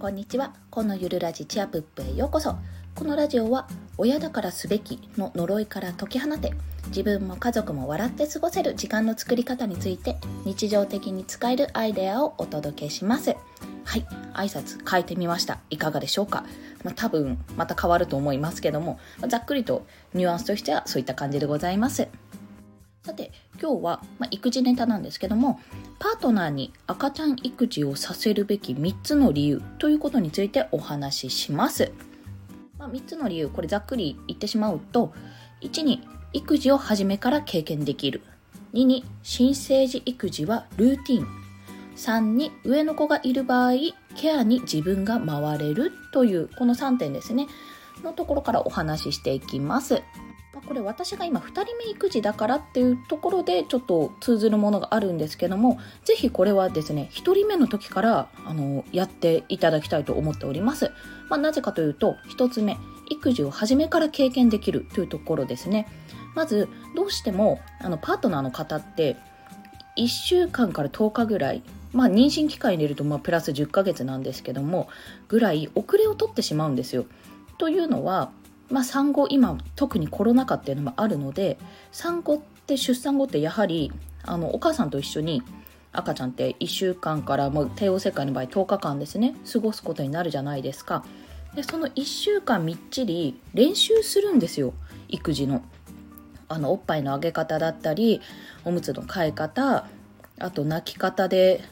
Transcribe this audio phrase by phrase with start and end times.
[0.00, 0.54] こんにちは。
[0.70, 2.54] このゆるラジチアプップへようこそ。
[2.94, 3.66] このラジオは
[3.96, 6.52] 親だからすべきの呪いから解き放て
[6.86, 13.34] 自分も家族も笑って過ごせる時間の作り方について日常的に使えるアイデアをお届けします。
[13.84, 15.58] はい挨拶変えてみました。
[15.68, 16.44] いかがでしょうか、
[16.84, 19.84] まあ、多分また変わると思いますけどもざっくりと
[20.14, 22.06] ニュアンスとしてはそういった感じでございます。
[23.04, 25.60] さて今日は、まあ、育児ネタなんですけども
[25.98, 31.92] パートナーに赤ちゃん育児をさせるべき3つの理由ということについてお話しします、
[32.78, 35.12] まあ、3つの理由これざっくり言ってしまうと
[35.62, 38.22] 1に育児を初めから経験できる。
[38.74, 41.28] 2に新生児育児はルーティン。
[41.96, 43.72] 3に上の子がいる場合
[44.14, 47.46] ケアに自分が回れるというこの3点ですね。
[48.04, 50.02] のところからお話ししていきます。
[50.68, 60.92] これ私が今2人目育児だからっていうところでちょっと通ずるものがあるんですけども是非これはですね1人目の時からあのやっていただきたいと思っております、
[61.30, 62.76] まあ、なぜかというと1つ目
[63.08, 65.88] 育児を初めから経験できるというところですね
[66.34, 69.16] まずどうしてもあのパートナーの方って
[69.96, 71.62] 1週間から10日ぐらい
[71.94, 74.90] まあ妊娠期間入れるとまあプラス10ヶ月なんですけども
[75.28, 77.06] ぐらい遅れを取ってしまうんですよ
[77.56, 78.30] というのは
[78.70, 81.58] まあ、産後今特にコロナ禍っていうのもあるので
[81.90, 83.92] 産後って出産後ってやはり
[84.24, 85.42] あのお母さんと一緒に
[85.92, 91.04] 赤ちゃんって1週間からもう帝王切開の場合10日間ですね過ごすことになるじゃないですか。
[91.54, 94.74] でその1週間みっちり練習するんですよ
[95.08, 95.62] 育児の。
[96.50, 98.22] あのおっぱいのあげ方だったり
[98.64, 99.86] おむつの替え方
[100.38, 101.62] あと泣き方で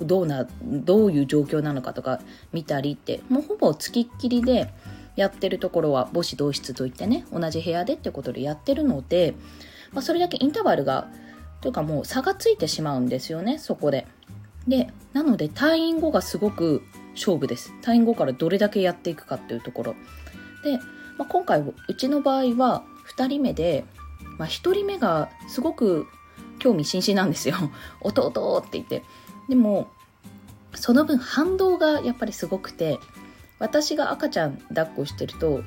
[0.00, 2.20] どうなどういう状況なのかとか
[2.52, 4.72] 見たりってもうほぼつきっきりで
[5.16, 9.34] やってるところは母子同室といってね同じ部屋でってことでやってるので、
[9.92, 11.08] まあ、それだけインターバルが
[11.60, 14.06] というかもう差がついてしまうんですよねそこで。
[14.66, 16.82] でなので退院後がすごく
[17.14, 17.72] 勝負です。
[17.82, 19.94] 退院後からどれだけやっていくかっていうところ。
[20.64, 20.78] で、
[21.18, 22.84] まあ、今回うちの場合は
[23.16, 23.84] 2人目で、
[24.38, 26.06] まあ、1人目がすごく
[26.58, 27.56] 興味津々なんですよ。
[28.00, 29.02] 弟って言って。
[29.48, 29.88] でも
[30.74, 32.98] その分反動がやっぱりすごくて
[33.62, 35.62] 私が赤ちゃん抱っこしてると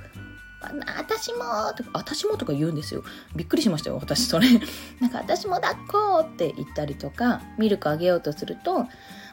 [0.98, 3.04] 私もとか、私もとか言うんですよ。
[3.36, 4.48] びっくりしましたよ、私それ。
[5.00, 8.88] なんか、私も抱っこって言ったりとか、ミルクあげようとすると、もう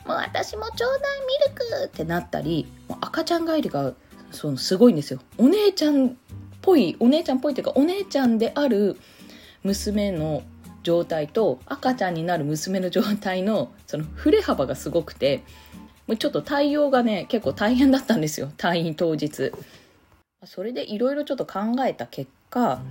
[0.09, 3.95] 私もちょうだいミルクってなったり、赤ちゃん帰りが、
[4.31, 5.21] そのすごいんですよ。
[5.39, 6.13] お姉ちゃんっ
[6.61, 8.99] ぽい、お姉ちゃんっぽいっていうか、お姉ちゃんである
[9.63, 10.43] 娘の
[10.83, 15.45] 状態と、赤ちゃんになる娘の状態の、その振れ幅がすごくて、
[16.07, 18.51] もうちょっと対応がね結構大変だったんですよ。
[18.57, 19.53] 退院当日。
[20.45, 22.83] それでいろいろちょっと考えた結果、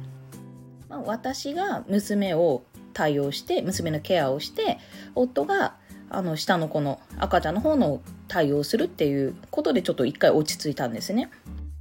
[0.88, 2.64] まあ、私が娘を
[2.94, 4.78] 対応して娘のケアをして
[5.16, 5.76] 夫が
[6.10, 11.30] あの下の子の赤ちゃんの方の対応するっていうことでちょっと一回落ち着いたんですね。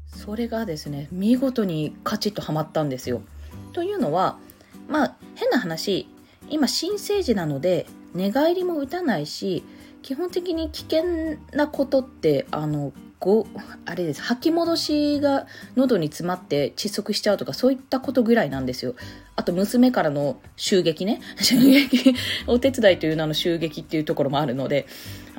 [0.07, 3.23] それがですね見事にカチッとはまったんですよ。
[3.73, 4.39] というのは
[4.89, 6.09] まあ変な話
[6.49, 9.63] 今新生児なので寝返りも打たないし
[10.03, 11.05] 基本的に危険
[11.53, 13.47] なことってあのご
[13.84, 14.22] あれです。
[14.22, 15.47] 吐き戻しが
[15.77, 18.94] 喉に詰まって窒息しちゃうとかそういったことぐらいなんですよ。
[19.37, 21.21] あと娘からの襲撃ね。
[21.41, 22.15] 襲撃。
[22.47, 24.87] お手伝いという名の襲撃っていうところもあるので。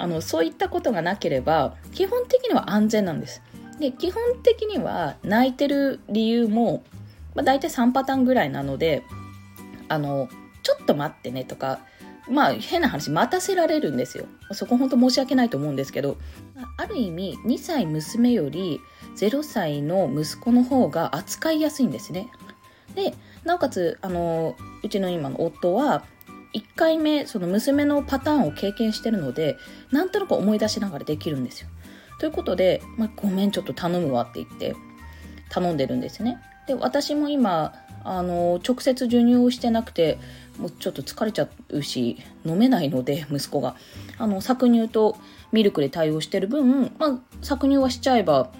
[0.01, 3.43] あのそういったことがなければ基本的には安全なんです。
[3.79, 6.83] で基本的には泣いてる理由も、
[7.35, 9.03] まあ、大体3パターンぐらいなので
[9.89, 10.27] あの
[10.63, 11.81] ちょっと待ってねとか
[12.31, 14.25] まあ変な話待たせられるんですよ。
[14.53, 16.17] そこ本当申し訳ないと思うんですけど
[16.77, 18.79] ある意味2歳娘より
[19.15, 22.29] 0歳の息子の方が扱いやすいんですね。
[22.95, 26.03] でなおかつあのうちの今の夫は
[26.53, 29.57] 1回目その娘のパターンを経験してるので
[29.91, 31.69] なんとなく思い出しながらできるんですよ。
[32.19, 34.75] ということで、まあ、ごめんちょっと頼むわって言って
[35.49, 36.37] 頼んでるんですね。
[36.67, 40.17] で私も今あの直接授乳をしてなくて
[40.61, 43.75] もうちょっと疲れちゃうし飲めないので 息子が
[44.17, 45.17] あの搾乳と
[45.51, 48.51] ミルクで対応してる分、まあ、搾乳はしちゃえば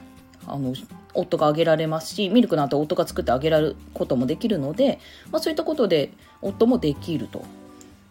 [0.47, 0.73] あの
[1.13, 4.99] 夫があげられますしミルクなんて夫が作ってあげられることもできるので、
[5.31, 6.11] まあ、そういったことで
[6.41, 7.43] 夫もできると。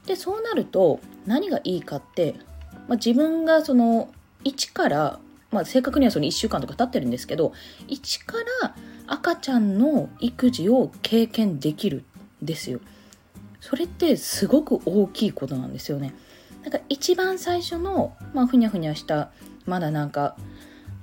[0.06, 2.34] でそうなると何がいいかって、
[2.88, 4.08] まあ、自分がその
[4.44, 5.18] 1から、
[5.50, 7.52] まあ、正確にはその1週間とか経ってるんですけど
[7.88, 8.74] 1から
[9.06, 12.04] 赤ちゃんの育児を経験できる
[12.42, 12.80] んですよ。
[13.60, 16.14] それってすごく大きいことなんですよね。
[16.62, 19.30] なんか一番最初の、まあ、ふにゃふにゃした
[19.64, 20.36] まだなんか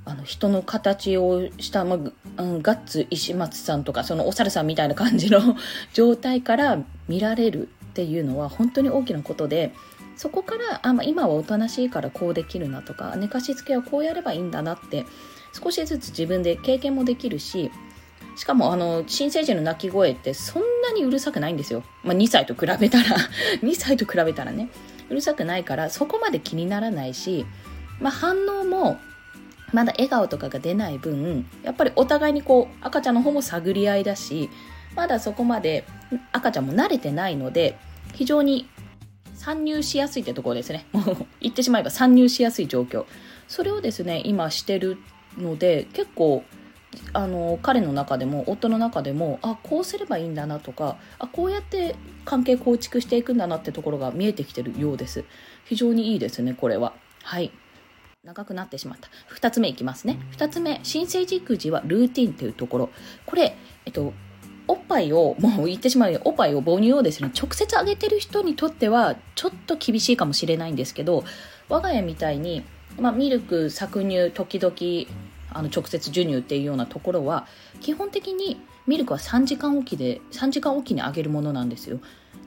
[0.06, 2.00] あの人の形をした、まあ、
[2.38, 5.58] ガッツ石松さんとかそのお猿さんみたいな感じの
[5.94, 9.74] 状態から見られるっっていうのは本当に大きなことで
[10.18, 15.04] そこからあ、まあ、今はおとなしいからこうできるなとか寝かしつけはこうやればいいんだなって
[15.52, 17.72] 少しずつ自分で経験もできるし
[18.38, 23.18] しかもあの新生児の泣き声ってそんなにうるさくないんですよ、まあ、2歳と比べたら。
[23.64, 24.70] 2歳と比べたらね。
[25.10, 27.46] うるさくないからそこまで気にならないし、
[28.00, 29.00] まあ、反応も
[29.74, 34.50] まだ笑顔とかが出ない分やっぱりお互いにこう赤ちゃんの方も探り合いだし
[34.96, 35.86] まだそこまで
[36.32, 37.78] 赤ちゃんも慣れてないので
[38.14, 38.70] 非常に
[39.34, 40.86] 参入しやすいってところですね。
[40.92, 43.06] も う言ってしまえば参入しやすい状況。
[43.48, 44.98] それをですね今してる
[45.38, 46.44] ので結構
[47.14, 51.96] あの彼の中でも夫の中でもあこうすればいいんだなとかあこうやって
[52.26, 55.26] 関係構築していくんだなってところが見えてきてるようです
[55.66, 56.94] 非常にいいですねこれは
[57.24, 57.52] はい
[58.28, 59.10] 長くなってしまった。
[59.34, 60.20] 2つ目いきますね。
[60.34, 62.90] 2つ目、新生児育児はルーティンというところ。
[63.26, 63.56] これ、
[63.86, 64.12] えっと、
[64.68, 71.24] おっぱいを、 もう言ってしまうよおっぱいを母乳をですね、直接あげてる人にとっては、ちょっと厳しいかもしれないんですけど、
[71.70, 72.64] 我が家みたいに、
[73.00, 75.08] まあ、ミルク、搾乳、時々、
[75.58, 77.48] あの直接授乳っていうようなところは
[77.82, 82.00] 基本的にミルクは3時間おきで3時間おきにあげるものなんですよ。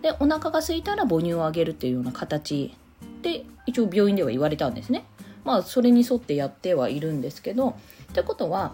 [0.03, 2.75] でお腹が空いたら母乳をあげるっていうような形
[3.23, 5.05] で一応病院では言われたんですね。
[5.45, 7.71] まあそれに沿ってやってはいるんですけど
[8.11, 8.73] ってことは、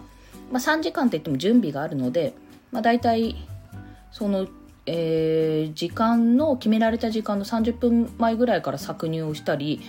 [0.51, 2.33] まあ、3時間って言っても準備があるので、
[2.71, 3.35] まあ、大体
[4.11, 4.47] その、
[4.85, 9.81] えー、時間の決められた時間の30分前ぐらいから搾乳をしたり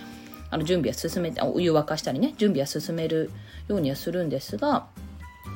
[0.51, 3.31] あの準備は進めてお湯沸かしたりね準備は進める
[3.67, 4.87] ようにはするんですが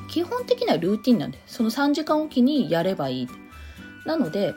[0.08, 3.28] 基本的にはルーティンなんでその3時間おきにやればいい。
[4.04, 4.54] なので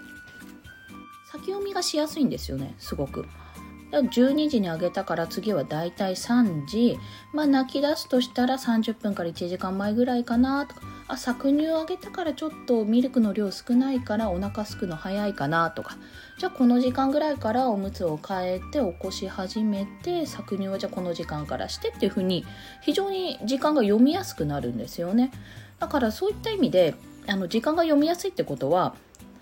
[1.32, 3.26] 先読みがしやすいんですよねすごく。
[3.92, 7.00] 12時にあげたから次はだいたい3時
[7.34, 10.82] まあ泣き出すとしたら30分から1時間前ぐらいかなとか。
[11.10, 15.96] あ搾乳あげたからちょっとミルクの量少ないからお腹すくの早いかなとか。
[16.38, 22.46] じゃあこの時間ぐらいからおむつを変えて起こし始めて搾乳はじゃあこの時間からしてっていう風に
[22.82, 25.32] 非常に時間が読みやすくなるんですよね。
[25.80, 26.94] だからそういった意味で
[27.26, 28.96] あの時間が読みやすいってことは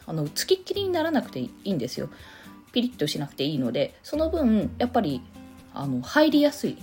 [0.06, 2.09] あのつきっきりにならなくていいんですよ。
[2.75, 5.22] ピリッとしなくていいのでその分やっぱり
[5.74, 6.75] あの入りやすいっ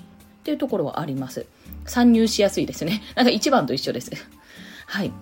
[0.42, 1.46] ていうところはあります。
[1.84, 3.02] 参入しやすいですね。
[3.14, 4.10] なんか1番と一緒です。
[4.86, 5.12] はい。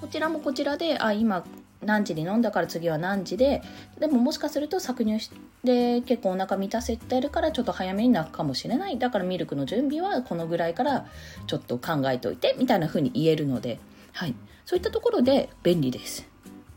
[0.00, 1.44] こちらもこちらであ今
[1.82, 3.62] 何時に飲んだから次は何時で
[3.98, 5.30] でももしかすると搾乳し
[5.64, 8.98] て結構お腹満たせてるからちょっと早めに泣くかもしれない。
[8.98, 11.06] だからミルクの準備はこのぐらいから
[11.48, 13.80] ちょっと考えておいてみたいな風に言えるので、
[14.12, 14.34] はい、
[14.64, 16.26] そういったところで便利です、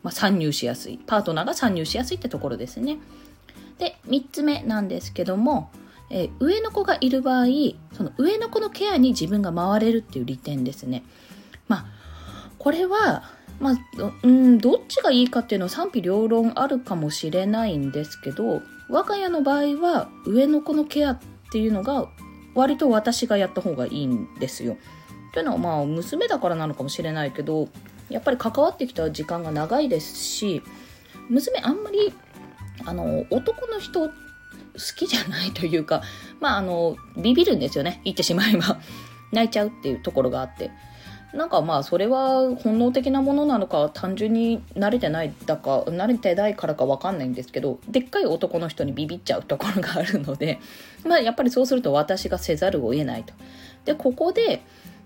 [0.02, 0.98] まあ、参入しやすい。
[1.06, 2.98] パートナーが参入しやすいってところですね。
[3.78, 5.70] で3つ目なんですけども、
[6.10, 7.46] えー、上の子がいる場合
[7.92, 11.04] その上の子のケアに自分が回れるっていう利点ですね。
[11.68, 11.86] まあ
[12.58, 13.30] これは
[13.60, 13.74] まあ、
[14.22, 21.18] うん、どっちがいいかっていうのは賛否両論あるかもしれないんですけど我が家の場合は上の子のケアっ
[21.52, 22.08] ていうのが
[22.54, 24.76] 割と私がやった方がいいんですよ。
[25.32, 27.68] というのはまあ娘だからなのかもしれないけど
[28.08, 30.62] やっぱり関わってきた時間が長いですし
[31.28, 32.12] 娘あんまり
[32.84, 34.12] あの男の人好
[34.96, 36.02] きじゃないというか
[36.40, 38.00] まああのビビるんですよね。
[38.04, 38.78] 言ってしまえば。
[39.30, 40.70] 泣いちゃうっていうところがあって。
[41.34, 50.58] なんかまあそれは本能的なものなのか単純に慣れてないだか慣れてないからか分かんないんですけどでっかい男の人にビビっちゃうところがあるので
[51.04, 53.34] まあやっぱりそうすると私がせざるを得ないと。
[53.84, 54.62] でここで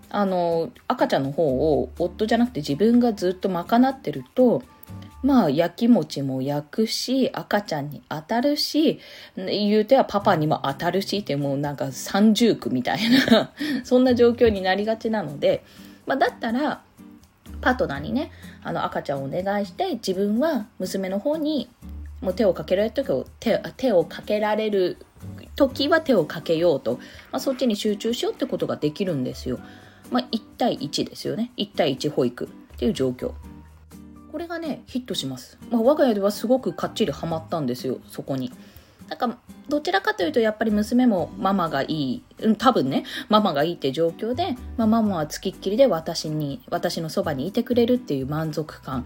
[0.09, 4.63] あの赤ちゃんの方を夫じゃなくて自分がずっと賄ってると
[5.23, 8.99] まあ、焼き餅も焼くし、赤ちゃんに当たるし、
[9.37, 12.99] 言うてはパパにも当たるしってもうなんか三重苦みたい
[13.31, 13.53] な
[13.85, 15.63] そんな状況になりがちなので、
[16.05, 16.83] まあ、だったら、
[17.61, 18.31] パートナーにね、
[18.63, 21.69] あの赤ちゃんをお願いして、自分は娘の方に
[22.19, 24.97] もう手をかけられる時手手をかけられる
[25.55, 26.99] 時は手をかけようと、
[27.31, 29.59] まあ、そっちに集中しようってことができるんですよ。
[30.11, 31.51] まあ、1対1ですよね。
[31.55, 33.31] 1対1保育っていう状況。
[34.33, 38.51] これがねヒットします、まあ、我が家ではすごくかっちりハマったんですよそこに。
[39.07, 39.37] なんか
[39.69, 49.05] どちらかというとやっぱり娘もママがいい、うん、多分ねママがいいって状況で、まあ、ママはつきっきりで私に私のそばにいてくれるっていう満足感。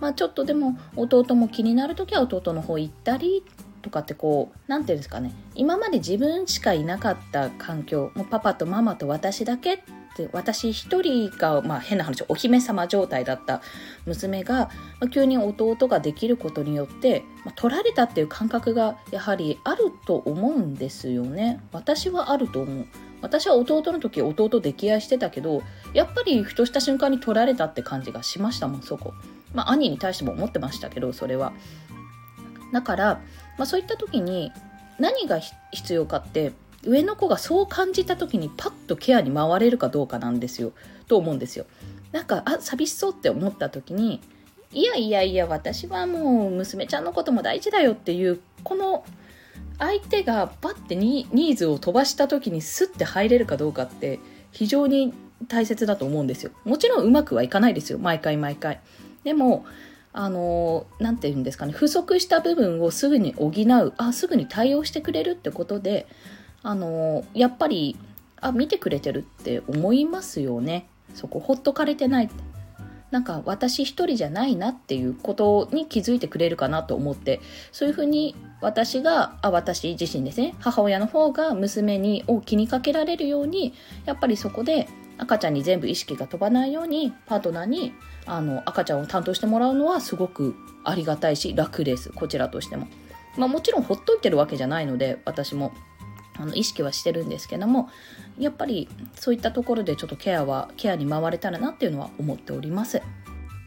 [0.00, 3.44] まあちょっとでも弟も気になる時は弟の方行ったり
[3.82, 5.34] とかってこう何て言うんですかね。
[5.54, 9.84] 今まで自分しかいなかった環境もうパパとママと私だけ
[10.16, 13.62] で私一人が、まあ、変な話お姫様状態だった
[14.06, 21.60] 娘が、まあ、急に弟ができることによって、まあ、取られたっていう感覚がやはりあると思うんですよね。
[21.72, 22.86] 私はあると思う。
[23.22, 25.62] 私は弟の時弟溺愛してたけど
[25.94, 29.14] やっぱりふとした瞬間に取られたって感じがしましたもんそこ。
[29.54, 31.52] まあ兄に対しても思ってましたけどそれは。
[32.72, 33.20] だから、
[33.56, 34.52] まあ、そういった時に
[34.98, 35.40] 何が
[35.72, 36.52] 必要かって
[36.86, 40.72] 上の子がそう感じた時にパッとケアに回れるかどうかなんですよ。
[41.08, 41.66] と思うんですよ。
[42.12, 44.20] なんかあ寂しそうって思った時に
[44.72, 49.04] いやいやいや私はもう娘ちゃんのことも大事だよっていうこの
[49.78, 54.20] 相手がバッてニーズを飛ばした時にスッて入れるかどうかって
[54.52, 55.12] 非常に
[55.48, 56.52] 大切だと思うんですよ。
[56.64, 58.80] もちろんうまくはいかないですよ毎回毎回。
[59.24, 59.64] でも
[60.12, 66.06] あの何て言うんですかね不足した部分をすぐに補うあすぐに対応してくれるってことで
[66.64, 67.96] あのやっぱり
[68.40, 70.88] あ見てくれてるって思いますよね。
[71.14, 72.30] そこほっとかれてない。
[73.10, 77.40] なんか私一人じゃないなっていうことに気づいてくれるかなと思って。
[77.70, 80.54] そういうふうに私があ私自身ですね。
[80.58, 83.74] 母親の方が娘にを気にかけられるように
[84.06, 87.92] やっぱりそこで赤ちゃんに全部意識が飛ばないようにパートナーに
[88.26, 92.10] あの赤ちゃんを担当してもらうのはすごくありがたいし楽です。
[92.10, 92.88] こちらとしても。
[93.36, 95.72] まあ、もちろんほっといてるわけじゃないので私も。
[96.38, 97.88] あの意識はしてるんですけども
[98.38, 103.00] やっぱりそういったところでちょっとケアはケアに回れたらなっていうのは思っております。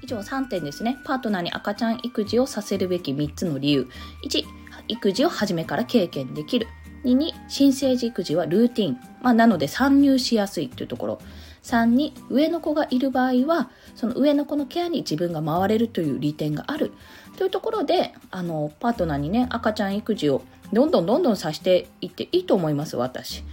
[0.04, 0.98] 以上3点ですね。
[1.06, 3.88] パートナーに赤ちゃん育児をさせるべき3つの理由。
[4.26, 4.44] 1
[4.88, 6.68] 育児を初めから経験できる。
[7.04, 11.20] 2に新生児育児はルーティン、まあ、なので参入しやすいというところ。
[11.64, 16.94] 3に上の子がいる場合はその上の子のケアに自分が回れるという利点がある。
[17.38, 20.42] というところであのパートナーにね赤ちゃん育児を
[20.74, 23.44] どんどんどんどんさしていっていいと思います私。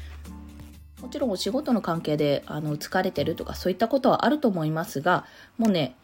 [1.00, 5.26] もちろんお仕事の関係であの疲れてるとかそういったことはあると思いますが
[5.58, 5.96] もうね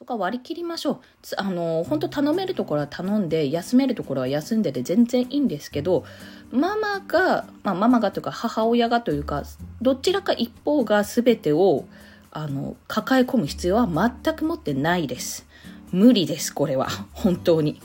[0.00, 0.98] そこは割り切りましょう。
[1.36, 6.06] あの本当頼めるところは頼んで休めるところは休んでで全然いいんですけど
[6.50, 9.42] ママが、まあ、ママがというか母親がというか
[9.82, 11.84] どちらか一方が全てを
[12.30, 15.46] あの抱え込む必要は全く持ってないです。
[15.92, 16.88] 無理ですこれは。
[17.12, 17.82] 本当に。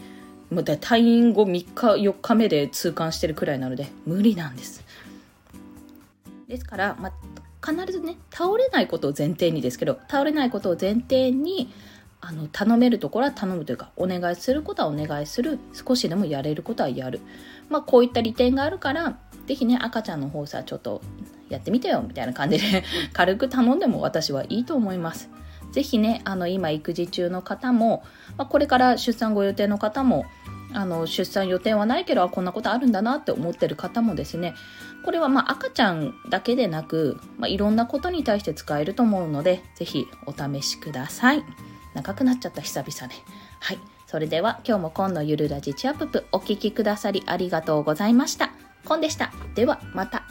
[0.50, 4.86] もう退院後3日4日目で痛感してるくらいなので無理なんです。
[6.48, 11.74] ですから、まあ、必ずね倒れないことを前提にですけど倒れないことを前提に
[12.28, 15.60] あの頼めるところは頼むというかお願いすることはお願いする。
[15.74, 17.22] 少しでもやれることはやる。
[17.70, 21.02] まあこういった利点があるから是非ね赤ちゃんの方さちょっと
[21.50, 25.30] やってみてよみたいな感じで 軽く頼んでも私はいいと思います。
[25.72, 28.04] 是非ねあの今育児中の方も、
[28.38, 30.26] まあ、これから出産ご予定の方も
[30.74, 34.56] あの出産予定はないけどこんなことあるんだなって思ってる方もですね
[35.04, 41.44] これはまあ赤ちゃんだけでなく、まあ、いろんなことに対して使えると思うので是非お試しください
[41.96, 43.16] 長くなっちゃった久々ね。
[43.60, 43.80] はい。
[44.06, 48.52] それでは今日も今のゆるラジチアップお聴きくださりありがとうございました。
[48.86, 49.34] コンでした。
[49.56, 50.25] ではまた。